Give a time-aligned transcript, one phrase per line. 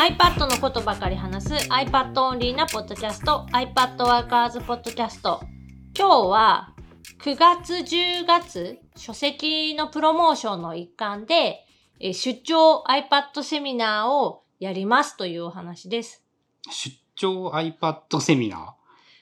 [0.00, 5.42] iPad のことばかり話す iPad オンリーなポッドキャスト iPad Workers ポッドキャスト
[5.94, 6.74] 今日は
[7.22, 11.66] 9月10月書籍のプロモーションの一環で
[12.00, 16.24] え出張 iPad セミナーをやりますというお話です。
[16.70, 18.60] 出張 iPad セミナー？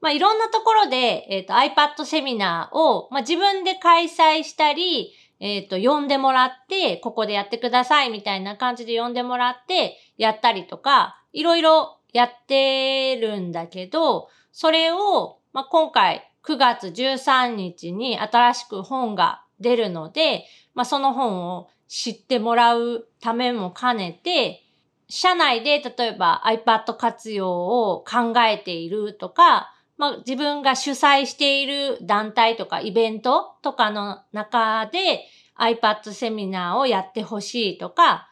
[0.00, 5.12] まあ、いろんなところで、えっ、と、iPad セミナーを、まあ、自分で開催したり、
[5.44, 24.62] えっ、と、呼んでもらって、ここでやってくださいみたいな感じで呼んでもらって、やったりとか、いろいろやってるんだけど、それを、まあ、今回9月13日に新しく本が出るので、まあ、その本を知ってもらうためも兼ねて、
[25.08, 35.26] 社内で例えば iPad 活用を考えているとか、まあ、自分が主催している団体とかイベントとかの中で
[35.58, 38.28] iPad セミナーをやってほしいとか、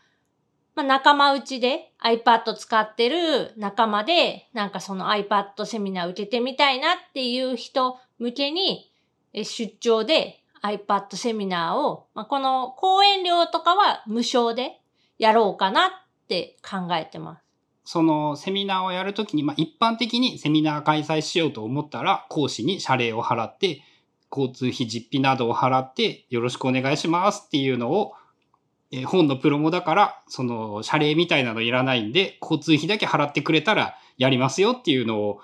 [0.75, 8.91] まあ、仲間内で iPad 使ってる仲間でなんかその iPad セミナー受けてみたいなっていう人向けに
[9.35, 14.81] 出張で iPad セミナーを、まあ、この講演料とかは無償で
[15.19, 15.91] やろうかなっ
[16.29, 17.50] て考えてます。
[17.85, 23.83] そのセミナーをやるときに、まあ、一般的にセミナー開催しようと思ったら、講師に謝礼を払って、
[24.31, 28.13] 交通費実費などを払って、よろしくお願いしますっていうのを、
[28.93, 35.41] えー本のプロモだから、その謝礼みたいなのいらないんで、交通費だけ払ってくれたらやりますよっていうのを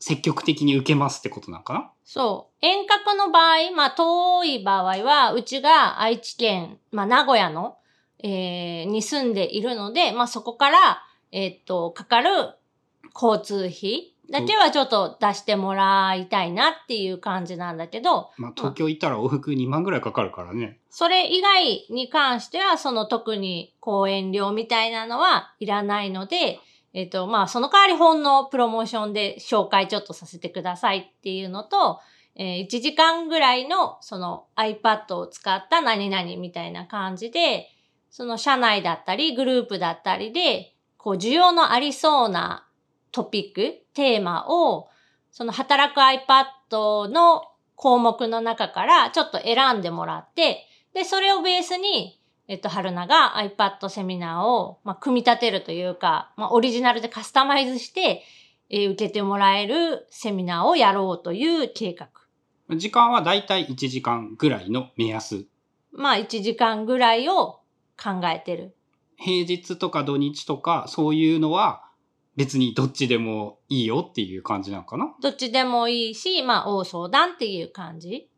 [0.00, 1.90] 積極的に受けますってことなんかな？
[2.04, 2.64] そう。
[2.64, 7.76] 遠隔の場合、まあ遠い場合は、うちが愛知県、まあ名古屋の、
[8.22, 11.02] えーに住んでいるので、まあそこから、
[11.36, 12.30] えーっと、かかる
[13.12, 20.78] 交通費だけはちょっと出してもらいたいなっていう感じなんだけど、まあ、東京行ったら往復2万ぐらいかかるからね。
[20.90, 26.60] それ以外に関しては、その特に講演料みたいなのはいらないので、
[26.92, 31.98] えっ、と、まあ、その代わり本のプロモーションで紹介ちょっとさせてくださいっていうのと、
[32.36, 37.68] えー1時間ぐらいのその iPad を使った何々みたいな感じで、
[38.10, 40.73] その社内だったりグループだったりで、
[41.04, 42.66] こう需要のありそうな
[43.12, 44.88] トピック、テーマを、
[45.32, 47.42] その働く iPad の
[47.76, 58.22] 項目の中からちょっと選んでもらって、で、それをベースに、えっと、春菜が iPad セミナーを、まあ、組み立てるというか、まあ、オリジナルでカスタマイズして、
[58.70, 62.08] えー受けてもらえるセミナーをやろうという計画。
[62.78, 65.44] 時間はだいたい1時間ぐらいの目安。
[65.92, 67.60] まあ、1時間ぐらいを
[68.02, 68.74] 考えてる。
[69.16, 71.82] 平日とか土日とかそういうのは
[72.36, 75.14] 別にどっちでもいいよっていう感じなのかな？
[75.22, 78.28] どっちでもいいし、まあ、大相談っていう感じ。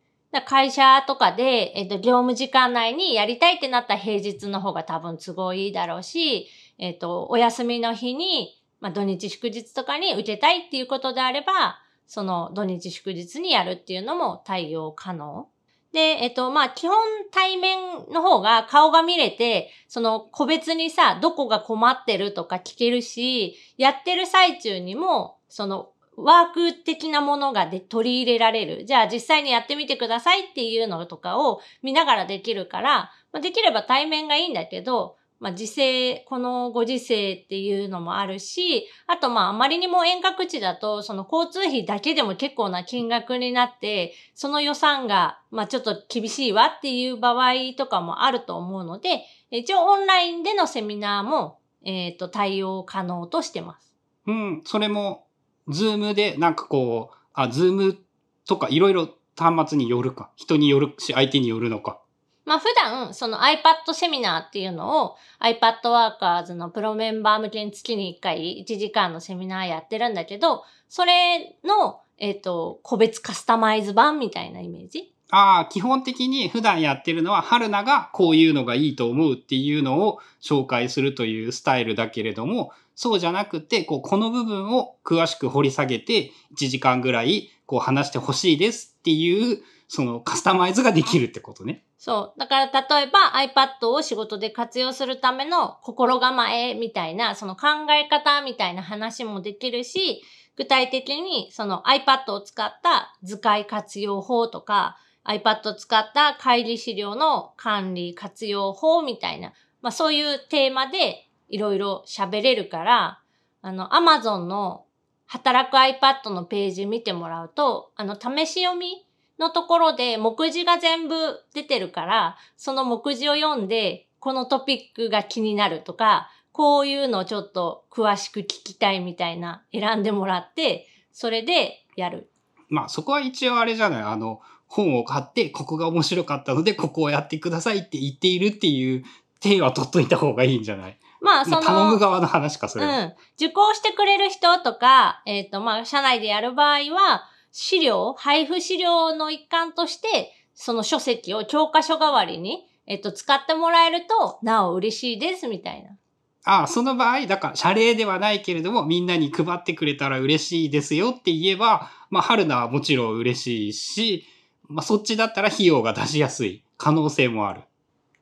[0.45, 15.49] 会社とかで、えっと、業務時間内にやりたいってなった平日の方が多分都合いいだろうし、えっと、お休みの日に、まあ、土日祝日とかに受けたいっていうことであれば、その土日祝日にやるっていうのも対応可能。
[15.97, 16.95] で、えっと、まあ、基本
[17.31, 17.79] 対面
[18.13, 28.85] の方が顔が見れて、その個別にさ、どこが困ってるとか聞けるし、やってる最中にも、そのワーク的なものがで取り入れられる。
[28.85, 53.95] じゃあ実際にやってみてくださいっていうのとかを見ながらできるから、まあ、できれば対面がいいんだけど、まあ、時勢、このご時世っていうのもあるし、あとまああまりにも遠隔地だと、その交通費だけでも結構な金額になって、その予算がまあちょっと厳しいわっていう場合とかもあると思うので、一応オンラインでのセミナーも、えっ、と、対応可能としてます。
[54.27, 55.27] うん、それも、
[55.69, 57.99] ズームでなんかこう、あ、ズーム
[58.47, 60.31] とかいろいろ端末によるか。
[60.37, 62.01] 人によるし、相手によるのか。
[62.47, 75.13] まあ普段、その iPad セミナーっていうのを iPad Workers のプロメンバー向けに月に1回1時間のセミナーやってるんだけど、それの、えっ、と、個別カスタマイズ版みたいなイメージ？
[75.31, 91.85] ああ、基本的に普段やってるのは、春菜がこういうのがいいと思うっていうのを紹介するというスタイルだけれども、そうじゃなくて、こう、この部分を詳しく掘り下げて、1時間ぐらい、こう話してほしいですっていう、そのカスタマイズができるってことね。
[91.99, 92.41] そう。
[92.41, 100.23] だから例えば iPad を仕事で活用するための心構えみたいな、その考え方みたいな話もできるし、
[100.57, 113.21] 具体的にその iPad を使った図解活用法とか、iPad を使った会議資料の管理活用法みたいな、まあそういうテーマでいろいろ喋れるから、
[113.63, 114.85] あの Amazon の
[115.27, 119.06] 働く iPad のページ見てもらうと、あの試し読み
[119.39, 121.15] のところで目次が全部
[121.55, 132.31] 出てるから、その目次を読んで、このトピックが気になるとか、こういうのちょっと詳しく聞きたいみたいな選んでもらって、それでやる。
[132.69, 134.03] まあそこは一応あれじゃない？
[134.03, 139.05] あの、本を買って、ここが面白かったので、ここをやってくださいって言っているっていう
[139.41, 140.99] 手は取っといた方がいいんじゃない？
[141.21, 142.99] まあ、そまあ、の、頼む側の話か、それは。
[142.99, 143.13] うん。
[143.37, 147.25] 受講してくれる人とか、えっ、と、まあ、社内でやる場合は、
[147.59, 155.97] 資料、配布資料の一環として、その書籍を教科書代わりに、えっ、と、使ってもらえると、なお嬉しいです、みたいな。
[156.45, 164.27] ああ、その場合、だから、謝礼ではないけれども、みんなに配ってくれたら嬉しいですよって言えば、まあ、春菜はもちろん嬉しいし、
[164.69, 167.63] まあ、そっちだったら費用が出しやすい可能性もある。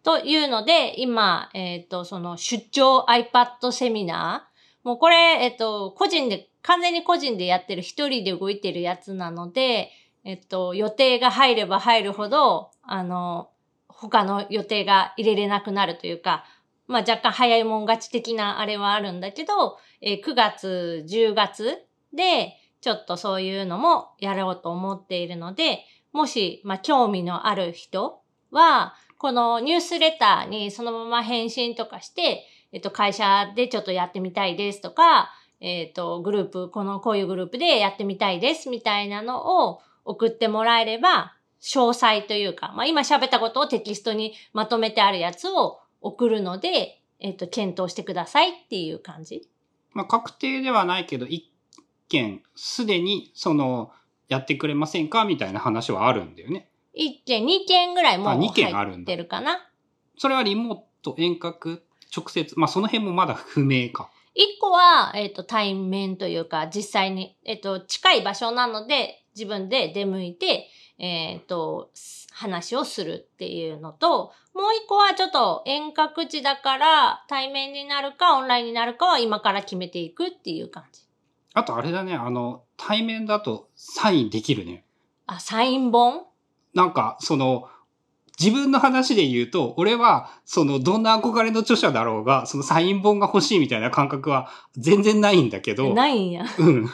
[0.04, 4.53] というので、今、えっ、と、その出張 iPad セミナー。
[4.84, 9.90] もうこれ、えっ、と、個人で、完全に個人でやってる、一人で動いてるやつなので、
[10.24, 13.50] えっ、と、予定が入れば入るほど、あの、
[13.88, 16.44] 他の予定が入れれなくなるというか、
[16.86, 21.78] まあ若干早いもん勝ち的なあれはあるんだけど、えー9月、10月
[22.12, 28.20] で、ちょっとそういうのもやろうと思っているので、もし、まあ興味のある人
[28.50, 32.44] は、このニュースレターにそのまま返信とかして、
[32.74, 35.30] えっと、会社でちょっとやってみたいですとか、
[35.60, 49.48] えっと、グループ、この、こういうグループでやってみたいですみたいなのを送ってもらえれば、詳細というか、まあ今喋ったことをテキストにまとめてあるやつを送るので、えっと、検討してくださいっていう感じ。
[49.92, 51.48] まあ、確定ではないけど、一
[52.08, 53.92] 件、すでに、その、
[54.28, 56.68] やってくれませんかみたいな話はあるんだよね。
[56.96, 59.70] 1件、2件ぐらいもうあ二件あるんだ入ってるかな。
[60.18, 64.10] それはリモート、遠隔、直接、まあ、その辺もまだ不明か。
[64.34, 70.68] 一個は、えっ、と、対面というか、実際に、えっ、と、近い場所なので、自分で出向いて、
[70.98, 71.90] えっ、と、
[72.32, 81.02] 話をするっていうのと、もう一個はちょっと遠隔地だから、対面になるかオンラインになるかは今から決めていくっていう感じ。
[81.52, 84.84] あとあれだね、あの、対面だとサインできるね。
[85.26, 86.26] あ、サイン本？
[86.74, 87.68] なんか、その、
[88.38, 96.44] 自分の話で言うと、俺は、その、どんな憧れの著者だろうが、そのサイン本が欲しいみたいな感覚は全然ないんだけど、ないんや。
[96.58, 96.90] うん。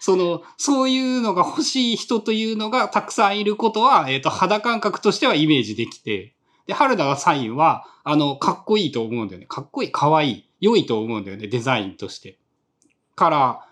[0.00, 6.34] その、そういうのが欲しい人というのがたくさんいることは、えっ、と、肌感覚としてはイメージできて、
[6.66, 9.46] で、春田はサインは、あの、かっこいいと思うんだよね。
[9.46, 12.38] かっこいい、かわいい、良いと思うんだよね、デザインとして。
[13.14, 13.68] から、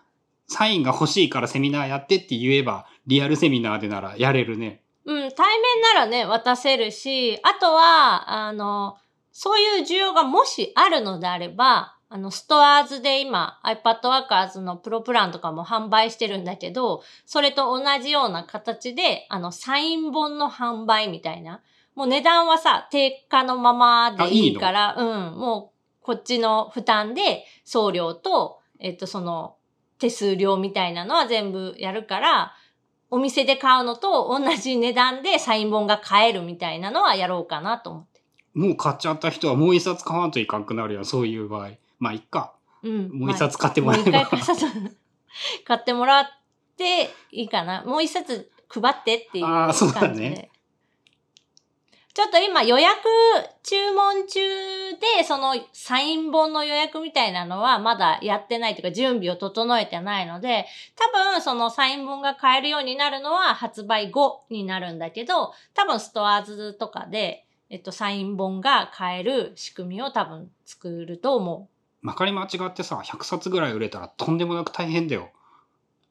[0.49, 4.83] サインが欲しいからセミナーやってって言えば、リアルセミナーでならやれるね。
[5.07, 8.97] うん、対面ならね、渡せるし、あとは、あの、
[9.31, 21.63] そういう需要がもしあるのであれば、あの、ストアーズで今、iPad Workers のプロプランとかも販売してるんだけど、それと同じような形で、あの、サイン本の販売みたいな。
[21.95, 25.03] もう値段はさ、定価のままでいいから、う
[25.35, 29.57] ん、もう、こっちの負担で送料と、えっと、その、
[29.99, 32.55] 手数料みたいなのは全部やるから、
[33.11, 38.23] お店で買うのと同じ値段でサイン本が買えるみたいなのはやろうかなと思って。
[38.55, 41.71] もう買っちゃった人はもう一冊買わんといかんくなるやん、そういう場合。
[41.99, 42.55] まあ、いっか。
[42.83, 43.11] うん。
[43.13, 44.67] もう一冊買ってもらえば一回買さ
[45.65, 46.27] 買ってもらっ
[46.77, 47.85] ていいかな。
[47.85, 50.15] もう一冊配ってっていうあ感じーそうだで。
[50.31, 50.51] ね
[52.17, 52.97] ちょっと今予約
[53.63, 54.41] 注文中
[55.19, 60.65] で、そのサイン本の予約みたいなのはまだやってないというか準備を整えてないので、
[60.97, 75.29] 多分そのサイン本が買えるようになるのは発売後になるんだけど、多分ストアーズとかで、えっと、サイン本が買える仕組みを多分作ると思うまかり間違ってさ、100冊ぐらい売れたらとんでもなく大変だよ。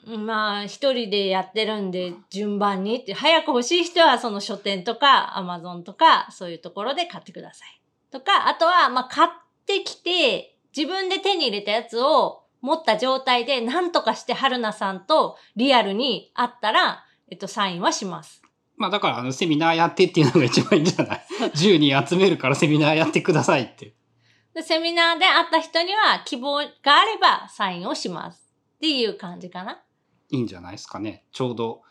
[0.07, 0.17] う。
[0.17, 7.81] まあ、一人でやってるんで、順番にって、早く欲しい人はその書店とか、アマゾンとか、そういうところで買ってください。
[8.11, 9.29] とか、あとは、まあ、買っ
[9.65, 18.41] てきて、自分で手に入れたやつを持った状態で、何とかして春菜さんとリアルに会ったら、えっと、サインはします。
[18.77, 23.93] まあだからあのセミナーやってっていうのが一番いいんじゃない ?10 人集めるからセミナーやってくださいって。
[24.53, 26.63] で、セミナーで会った人には希望が
[26.99, 28.53] あればサインをします。
[28.75, 29.81] っていう感じかな。
[30.35, 31.25] いいんじゃないですかね。
[31.31, 31.81] ちょうど。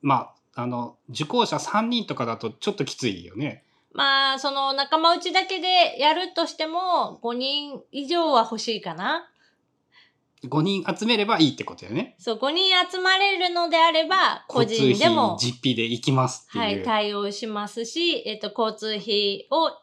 [0.00, 3.64] まあ、あの、受講者3人とかだとちょっときついよね。
[3.94, 9.28] まあ、その仲間内だけでやるとしても、5人以上は欲しいかな。
[10.44, 12.16] 5人集めればいいってことよね。
[12.18, 16.64] そう、5人集まれるのであれば、個人でも、実費で行きますっていう。
[16.64, 19.78] はい、対応しますし、えっ、と、交通費を、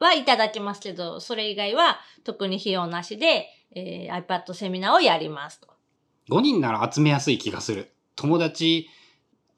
[0.00, 5.73] はいただきますけど、それ以外は特に費用なしで、えー iPad セミナーをやりますと。
[6.30, 7.92] 5人なら集めやすい気がする。
[8.16, 8.88] 友達、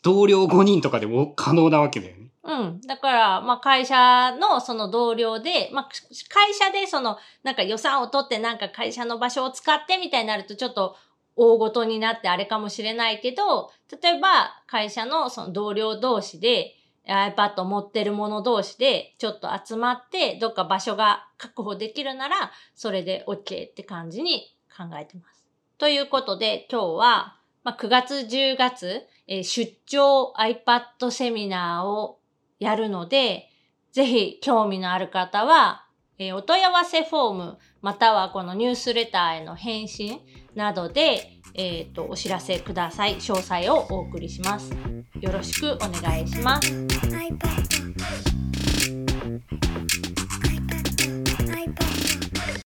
[0.02, 2.30] 同僚5人とかでも可能なわけだよね。
[2.44, 2.80] うん。
[2.80, 5.88] だから、まあ会社のその同僚で、まあ
[6.28, 10.96] 会社でそのなんか予算を取ってなんか会社の場所を使ってみたいになるとちょっと
[11.34, 13.70] 大ごとになってあれかもしれないけど、
[14.02, 16.74] 例えば会社のその同僚同士で
[17.08, 25.35] iPad 持ってる者同士でちょっと集まってどっか場所が確保できるならそれで OK って感じに考えてます。
[25.78, 32.18] ということで今日は、まあ、9月10月、え出張 iPad セミナーを
[32.58, 33.50] やるので、
[33.92, 35.84] ぜひ興味のある方は、
[36.18, 40.20] えお問い合わせフォーム、またはこのニュースレターへの返信
[40.54, 43.16] などで、えっ、と、お知らせください。
[43.16, 44.72] 詳細をお送りします。
[45.20, 47.65] よろしくお願いします。